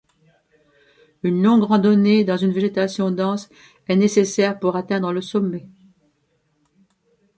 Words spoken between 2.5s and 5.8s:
végétation dense est nécessaire pour atteindre le sommet.